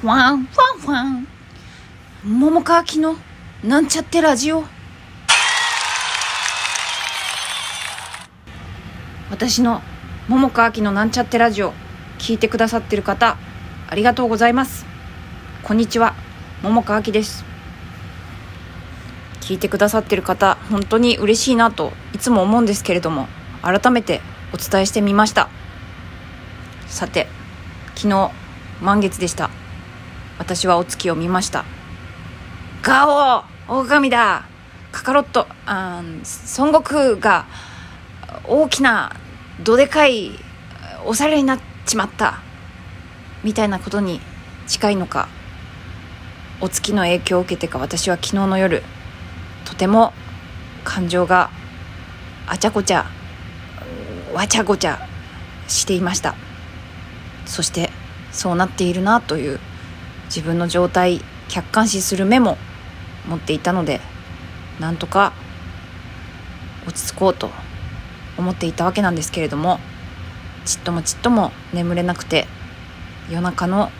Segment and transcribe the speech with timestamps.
[0.00, 1.28] ファンファンファン。
[2.24, 3.16] 桃川きの
[3.62, 4.64] なんちゃってラジオ。
[9.30, 9.82] 私の
[10.26, 11.74] 桃川きのなんちゃってラジオ
[12.18, 13.36] 聞いてくださってる方
[13.90, 14.86] ありがとうございます。
[15.64, 16.14] こんにちは。
[16.62, 17.44] 桃川きです。
[19.42, 23.28] 聞いてくださってる方本当に嬉しいなといつも思うんですけれども
[23.60, 24.22] 改めて
[24.54, 25.50] お伝えしてみました。
[26.86, 27.26] さて
[27.96, 28.30] 昨日
[28.80, 29.50] 満月でした。
[30.40, 31.66] 私はお月を見ました。
[32.82, 34.46] ガオ狼だ。
[34.90, 35.46] カカロット。
[35.66, 36.02] あ
[36.56, 37.44] 孫悟空が
[38.48, 39.14] 大きな
[39.62, 40.30] どでかい
[41.04, 42.40] お皿になっちまった。
[43.44, 44.22] みたいなことに
[44.66, 45.28] 近いのか
[46.62, 48.82] お月の影響を受けてか私は昨日の夜
[49.66, 50.14] とても
[50.84, 51.50] 感情が
[52.46, 53.04] あちゃこちゃ
[54.32, 55.06] わちゃごちゃ
[55.68, 56.34] していました。
[57.44, 57.90] そして
[58.32, 59.60] そうなっているなという
[60.30, 62.56] 自分の状態客観視する目も
[63.28, 64.00] 持っていたので
[64.78, 65.32] なんとか
[66.86, 67.50] 落ち着こうと
[68.38, 69.80] 思っていたわけなんですけれども
[70.64, 72.46] ちっともちっとも眠れなくて
[73.28, 73.90] 夜中の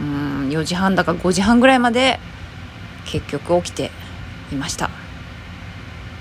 [0.00, 2.18] うん4時半だか5時半ぐらいまで
[3.04, 3.90] 結局起きて
[4.52, 4.90] いました。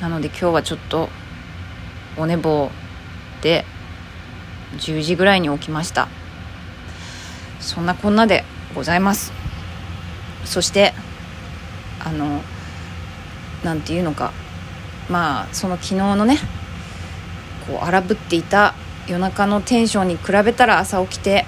[0.01, 1.09] なので今日はちょっと
[2.17, 2.69] お寝坊
[3.41, 3.65] で
[4.77, 6.07] 10時ぐらいに起きました。
[7.59, 8.43] そんなこんなで
[8.75, 9.33] ございます。
[10.43, 10.93] そして
[12.03, 12.41] あの
[13.63, 14.31] なんていうのか。
[15.09, 16.39] まあその昨日のね
[17.67, 18.73] こう荒ぶっていた
[19.07, 21.45] 夜中のテンションに比べたら朝起きて、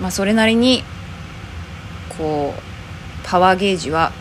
[0.00, 0.82] まあ、それなりに
[2.18, 2.62] こう
[3.24, 4.12] パワーゲージは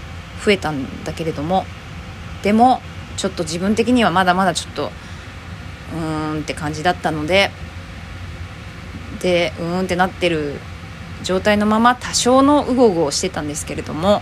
[0.46, 1.66] 増えたんだけれども
[2.42, 2.82] でも
[3.18, 4.92] ちょっと自分的にはまだまだちょっと
[5.94, 7.52] うーんって感じだったので
[9.22, 10.56] でうーんってなってる
[11.24, 14.22] 状態のまま多少のうごうごをしてたんですけれども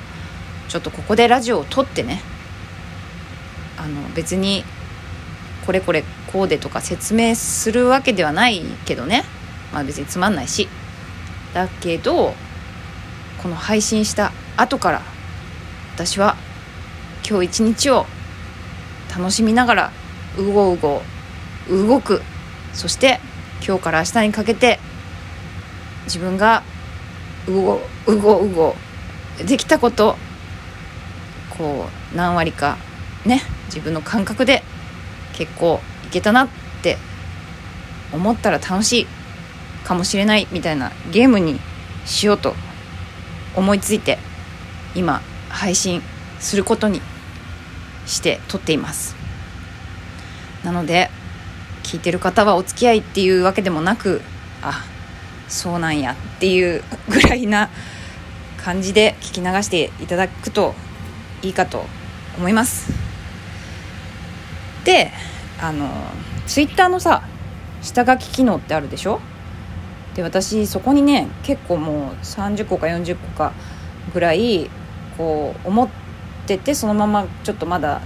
[0.70, 2.22] ちょっとここでラジオを撮ってね
[3.78, 4.64] あの別に
[5.66, 9.24] これこれこうでとか説明するわけではないけどね
[9.74, 10.68] まあ別につまんないし
[11.54, 12.34] だけど
[13.42, 15.02] この配信した後から
[15.96, 16.36] 私は
[17.28, 18.06] 今日一日を
[19.16, 19.92] 楽しみながら
[20.38, 21.02] うごうご
[21.70, 22.22] 動く
[22.74, 23.20] そして
[23.66, 24.80] 今日から明日にかけて
[26.06, 26.64] 自分が
[27.48, 28.76] うごうごうご
[29.46, 30.16] できたこと
[31.58, 32.78] こう何割か
[33.26, 34.64] ね自分の感覚で
[35.34, 36.48] 結構いけたなっ
[36.82, 36.98] て
[38.14, 39.08] 思ったら楽しい
[39.84, 41.60] かもしれないみたいなゲームに
[42.06, 42.54] しようと
[43.56, 44.18] 思いついて
[44.96, 46.02] 今配信
[46.40, 47.02] することに
[48.06, 49.16] して撮っています。
[50.64, 51.10] なので
[51.84, 54.22] 聞いてる方はお付き合いっていうわけでもなく
[54.62, 54.86] あ
[55.52, 57.70] そうなんやっていうぐらいな
[58.58, 60.74] 感じで聞き流していただくと
[61.42, 61.86] いいかと
[62.38, 62.92] 思います。
[64.86, 65.12] で
[65.62, 65.90] あの
[66.48, 67.24] ツイッターのさ
[67.82, 69.20] 下書き機能ってあるでしょ？
[70.16, 73.54] で私そこにね結構もう30個か40個か
[74.14, 74.70] ぐらい
[75.18, 75.90] こう思っ
[76.48, 78.02] ててそのままちょっとまだ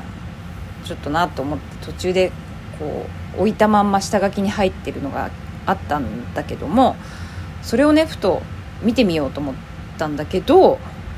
[0.84, 2.32] ちょっとなと思って途中で
[2.80, 3.06] こ
[3.38, 5.30] う置いたまんま下書きに入ってるのが
[5.66, 6.96] あったんだけども
[7.66, 8.44] それをねふと
[8.84, 9.56] 見てみようと思っ
[9.98, 10.78] たんだけど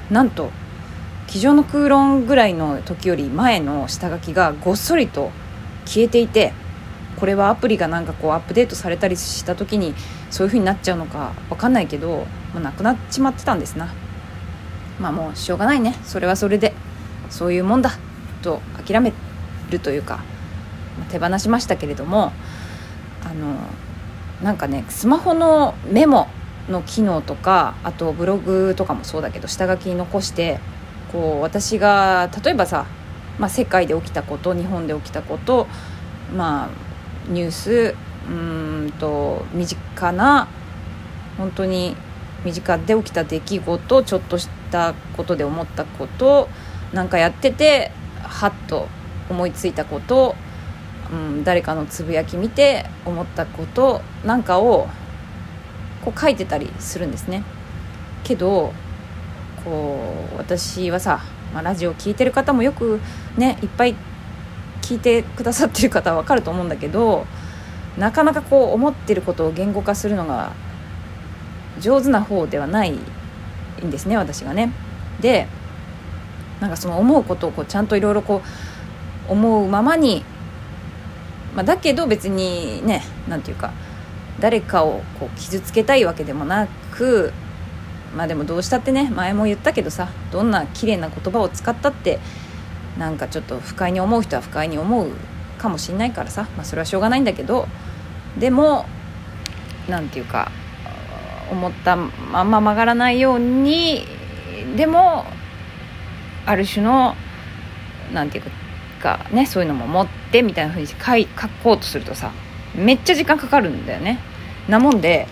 [0.10, 0.50] なんと
[1.28, 5.32] 「机上の空論」ぐらいの時より前の下書きがごっそりと
[5.86, 6.54] 消えていて
[7.18, 9.94] これはアプリがなんかこうアップデートされたりした時に
[10.32, 13.94] そういう風になっちゃうのか分かんないけど、まあ、なくなっちまってたんですな。
[15.00, 15.96] まあもうしょうがないね。
[16.04, 16.74] それはそれで
[17.30, 17.92] そういうもんだ
[18.42, 19.12] と諦め
[19.70, 20.20] るというか、
[21.10, 22.32] 手放しましたけれども
[23.26, 23.58] あの
[24.42, 26.28] なんかねスマホのメモ
[26.70, 30.60] の機能とかあとブログとかもそうだけど下書きに残して
[31.12, 32.86] こう私が例えばさ、
[33.40, 35.68] まあ、世界で起きたこと日本で起きたこと
[36.36, 36.70] まあ
[37.30, 37.96] ニュース
[38.30, 40.48] うんと身近な
[41.38, 41.96] 本当に
[42.44, 46.50] 身近で起きた出来事ちょっとしたことで思ったこと
[46.94, 47.92] なんかやってて
[48.22, 48.88] はっと
[49.30, 50.36] 思いついたこと
[51.12, 54.88] うん、誰かのつぶやき見て思ったことなんかを
[56.08, 57.44] こう書いてたりするんですね。
[58.24, 58.72] けど
[59.66, 60.00] こ
[60.34, 61.20] う私はさ、
[61.54, 63.02] まあ、ラジオ聴いてる方もよく
[63.36, 63.96] ねいっぱい
[64.82, 67.26] 聞いてくださってる方は分かると思うんだけど
[67.98, 70.54] なかなかこう思ってることを言語化するのが
[71.82, 74.72] 上手な方ではないんですね私がね。
[75.20, 75.48] で
[76.62, 78.42] なんかその思うことをこうちゃんといろいろこ
[79.28, 80.24] う思うままに
[81.58, 83.74] まあ、だけど別にね何て言うか
[84.40, 87.34] 誰かをこう傷つけたいわけでもなく
[88.16, 92.20] まあでもどうしたってね前も言ったけどさどんな綺麗な言葉を使ったって
[92.98, 95.12] なんかちょっと不快に思う人は不快に思う
[95.58, 97.68] かもしんないからさ、まあ、それはしょうがないんだけど
[98.40, 98.86] でも
[99.88, 100.52] 何て言うか
[101.52, 104.06] 思ったまんま曲がらないように
[104.76, 105.26] でも
[106.46, 107.16] ある種の
[108.14, 108.52] 何て言う
[109.02, 112.32] かねそういうのも持ってみたいなふうに書書こうとするとさ
[112.78, 114.20] めっちゃ時間かかるんだよね。
[114.68, 115.28] なもんで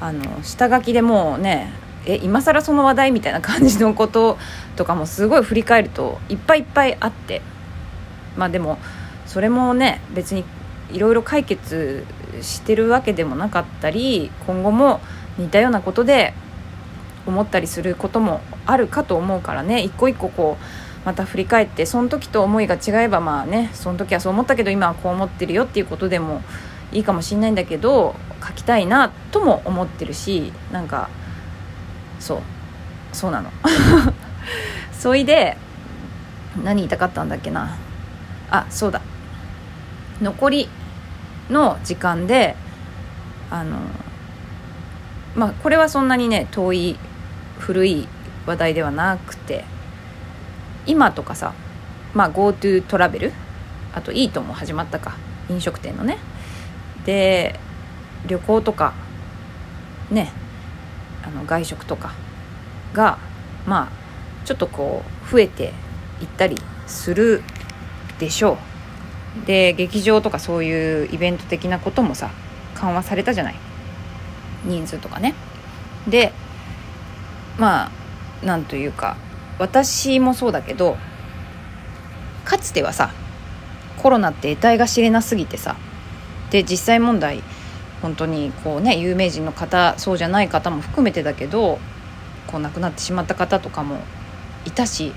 [0.00, 1.72] あの下書きでもうね
[2.06, 4.38] え今更その話題みたいな感じのこと
[4.76, 7.42] とかもすごい振り返るといっぱいいっぱいあって。
[8.36, 8.78] まあでも
[9.26, 10.44] それもね別に
[10.92, 12.04] いろいろ解決
[12.42, 15.00] してるわけでもなかったり今後も
[15.38, 16.32] 似たようなことで
[17.26, 19.82] 思ったりすることもあるかと思うからね。
[19.82, 26.42] 一個一個こうまた振り返ってその時と思いが違えばまあねその時はそう思ったけど今はこう思ってるよっていうことでも
[26.92, 28.14] いいかもしんないんだけど
[28.46, 31.08] 書きたいなとも思ってるしなんか
[32.18, 32.40] そう
[33.12, 33.50] そうなの。
[34.92, 35.56] そいで
[36.62, 37.76] 何言いたかったんだっけな。
[38.50, 39.00] あそうだ。
[40.20, 40.68] 残り
[41.48, 42.56] の時間で
[43.50, 43.78] あの
[45.34, 46.98] まあこれはそんなにね遠い
[47.58, 48.08] 古い
[48.46, 49.64] 話題ではなくて
[50.86, 51.52] 今とかさ、
[52.14, 53.32] まあ、GoTo トラベル
[53.94, 55.16] あとイートも始まったか。
[55.48, 56.18] 飲食店のね。
[57.04, 57.58] で
[58.26, 58.92] 旅行とか
[60.10, 60.32] ね
[61.22, 62.12] あの外食とか
[62.92, 63.18] が
[63.66, 65.72] まあちょっとこう増えて
[66.20, 66.56] いったり
[66.86, 67.42] する
[68.18, 69.46] でしょう。
[69.46, 72.30] で劇場とかそういうイベント的なこともさ
[72.74, 73.54] 緩和されたじゃない。
[74.64, 75.34] 人数とかね。
[76.08, 76.32] で
[77.58, 77.90] ま
[78.42, 79.16] あなんというか
[79.58, 80.96] 私もそうだけど
[82.44, 83.12] かつてはさ
[83.98, 85.76] コロナって得体が知れなすぎてさ
[86.50, 87.42] で実際問題
[88.02, 91.78] 本当にこうね有名人の方そうじゃない方も含めてだけど
[92.46, 93.98] こう亡くなってしまった方とかも
[94.64, 95.12] いたし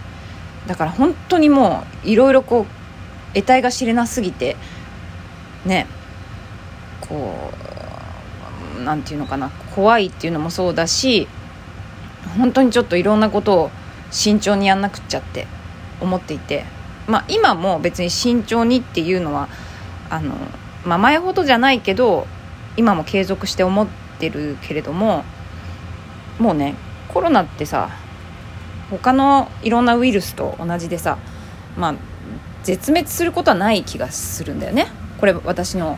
[0.68, 4.56] だから本当にもういろいろこう得体が知れなすぎて
[5.66, 5.88] ね
[7.02, 7.52] こ
[8.80, 11.28] うなんていうのかな怖いっていうのもそうだし
[12.38, 13.72] 本当にちょっといろんなことを
[14.12, 15.48] 慎重にやんなくっちゃって
[16.02, 16.66] 思っていて
[17.08, 19.50] まあ今も別に慎重にっていうのは
[20.10, 20.36] あの、
[20.86, 22.28] まあ、前ほどじゃないけど
[22.76, 23.88] 今も継続して思っ
[24.20, 25.24] てるけれども
[26.40, 26.76] もうね
[27.08, 27.90] コロナってさ
[28.90, 31.18] 他のいろんなウイルスと同じでさ
[31.78, 31.96] まあ
[32.64, 34.88] 絶滅することはない気がするんだよね。
[35.20, 35.98] これ私の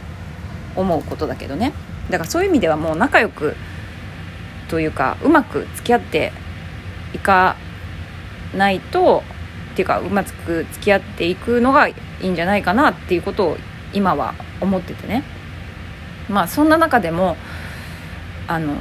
[0.76, 1.74] 思うことだけどね。
[2.10, 3.56] だからそういう意味ではもう仲良く
[4.68, 6.32] というかうまく付き合って
[7.14, 7.56] いか
[8.56, 9.24] ないと
[9.74, 13.58] っていうかうまく付き合っていくのがいいんじゃないかなっていうことを
[13.94, 15.24] 今は思っててね
[16.30, 17.38] まあそんな中でも
[18.48, 18.74] あの、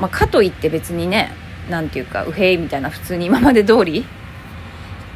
[0.00, 1.32] まあ、かといって別にね
[1.70, 4.04] なんていうかうへいみたいな普通に今まで通り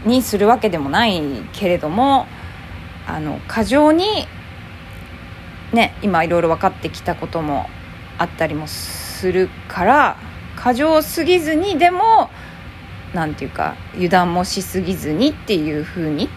[0.04, 1.20] にするわけでもない
[1.52, 2.26] けれども
[3.06, 4.04] あの過剰に
[5.72, 7.68] ね今いろいろ分かってきたことも
[8.18, 10.16] あったりもするから
[10.56, 12.30] 過剰すぎずにでも
[13.14, 16.28] なんていうか油断もしすぎずにっていうふうに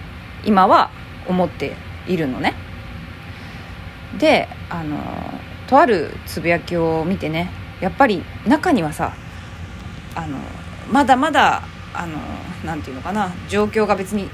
[0.46, 0.92] 今は
[1.28, 1.76] 思って
[2.08, 2.63] いるのね。
[4.18, 4.98] であの
[5.68, 7.52] とあるつぶやきを見てね
[7.82, 9.14] やっぱり中にはさ
[10.16, 10.38] あの
[10.92, 12.18] まだまだあの
[12.66, 14.30] なていうのかな状況が別に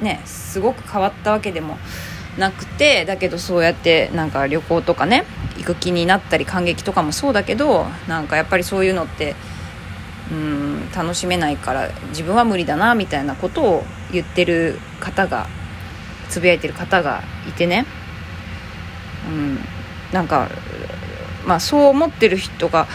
[0.00, 1.78] ねすごく変わったわけでも
[2.38, 5.24] なくてだけどそうやってなんか旅行とかね
[5.58, 9.34] 行く気になったり感激とかもそうだけどなんかやっぱりそういうのって
[10.30, 15.46] うん楽しめないから自分は無理だなみたいなことを言ってる方が
[16.28, 17.86] つぶやいてる方がいてね。
[19.32, 19.58] うん。
[20.12, 20.48] なんか
[21.46, 22.86] まあそう思ってる人が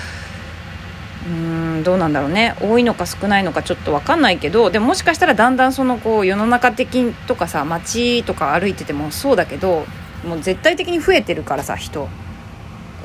[1.27, 2.55] うんどうなんだろうね。
[2.61, 9.85] 多いのか少ないのかちょっと分かんないけどでももしかしたらだんだんそのこう世の中的とかさ街とか歩いててもそうだけど
[10.25, 12.07] もう絶対的に増えてるからさ人。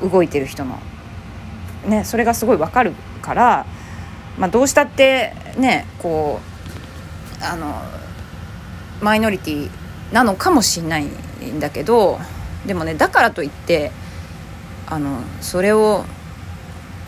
[0.01, 0.79] 動いてる人の。
[1.87, 3.65] ねそれがすごい分かるから、
[4.37, 6.39] まあ、どうしたってねこ
[7.41, 7.81] うあの
[9.01, 9.69] マイノリティ
[10.13, 12.19] なのかもしんないんだけど
[12.65, 13.91] でもねだからといって
[14.87, 16.05] あのそれを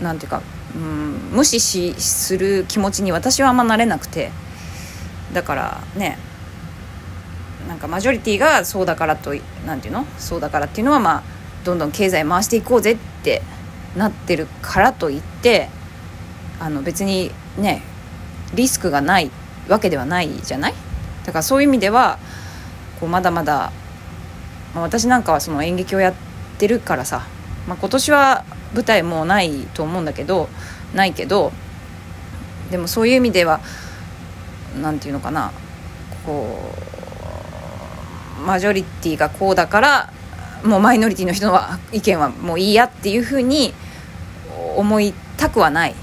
[0.02, 0.42] なんていうか、
[0.76, 4.32] うん、無視しする気持ちに私はあんまなれなくて
[5.34, 6.18] だからね
[7.68, 9.34] なんかマジョリティがそうだからと
[9.66, 10.06] なんていうの？
[10.18, 11.24] そうだからっていうのはまあ
[11.64, 13.42] どんどん経済回していこうぜって
[13.98, 15.70] なってるからといって
[16.60, 17.82] あの別にね
[18.54, 19.32] リスクがない
[19.68, 20.74] わけではないじゃない？
[21.26, 22.20] だからそういう意味では
[23.00, 23.72] こうまだまだ、
[24.82, 26.14] 私なんかはその演劇をやっ
[26.58, 27.26] てるからさ、
[27.68, 30.50] まあ、今年は舞台もうないと思うんだけど
[30.94, 31.52] ないけど
[32.72, 33.62] でもそういう意味では
[34.82, 35.52] 何て言うのかな
[36.26, 36.58] こ
[38.40, 40.14] うマジョリティがこうだから
[40.64, 41.60] もうマイノリティの人の
[41.92, 43.74] 意見はもういいやっていうふうに
[44.76, 45.96] 思いたくはない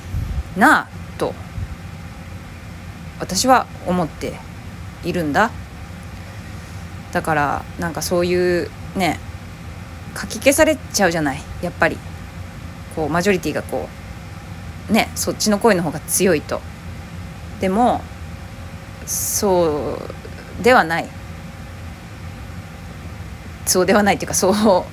[0.57, 0.89] な
[1.19, 1.35] と
[3.19, 4.35] 私は思って
[5.05, 5.51] いるんだ。
[7.13, 9.21] だからなんかそういうね
[10.15, 11.99] かき消されちゃうじゃないやっぱり。
[12.95, 13.89] こうマジョリティがこ
[14.91, 16.61] うねそっちの声の方が強いと。
[17.59, 18.03] でも
[19.07, 19.99] そ
[20.61, 21.09] うではない。
[23.65, 24.85] そうではないっていうかそ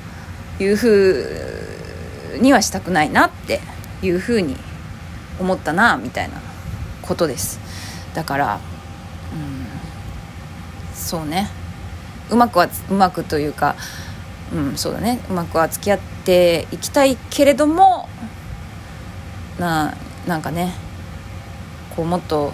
[0.59, 3.59] ういうふうにはしたくないなって
[4.01, 4.55] いうふうに
[5.39, 6.39] 思ったなみたいな
[7.01, 7.59] ことです。
[8.13, 8.61] だから
[9.33, 9.67] うん
[10.95, 11.49] そうね。
[12.31, 13.75] うまくはうまくというか
[14.53, 15.19] うんそうだね。
[15.29, 18.09] うまくは付き合っていきたいけれども
[19.59, 19.95] な
[20.27, 20.73] なんかね
[21.95, 22.51] こうもっと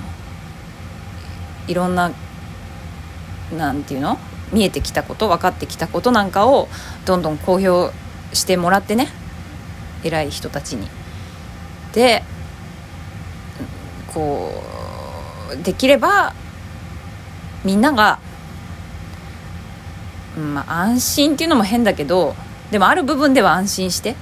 [1.67, 2.11] いろんな
[3.55, 4.17] なんていうの？
[4.51, 6.67] 見えてきたこと分かってきたことなんかを
[7.05, 7.93] どんどん公表
[8.33, 9.07] してもらってね。
[10.03, 10.87] 偉い人たちに。
[11.93, 12.23] で
[14.13, 14.51] こ
[15.53, 16.33] うできれば
[17.63, 18.19] みんなが、
[20.37, 22.35] まあ、安心っていうのも変だけど
[22.71, 24.15] でもある部分では安心して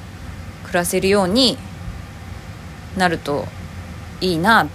[0.63, 1.58] 暮らせるように
[2.98, 3.48] なると
[4.22, 4.67] いいなっ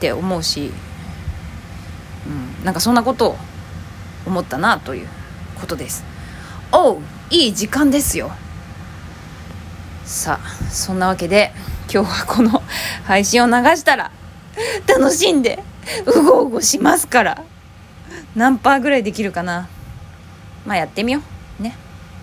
[0.00, 0.70] て思うし、
[2.26, 3.36] うん、なんかそんなことを
[4.26, 5.08] 思ったなという
[5.60, 6.04] ことです。
[6.70, 6.98] おう
[7.30, 8.30] いい時間ですよ。
[10.04, 11.52] さあそんなわけで
[11.92, 12.62] 今日はこの
[13.04, 14.10] 配信を流したら
[14.86, 15.62] 楽しんで
[16.06, 17.44] うごうごしますから
[18.34, 19.68] 何パーぐらいできるかな。
[20.68, 21.22] まあやってみよ
[21.60, 21.62] う。
[21.62, 21.74] ね。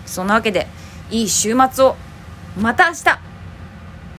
[0.06, 0.68] そんなわけで
[1.10, 1.96] いい週末を。
[2.56, 3.25] また明日。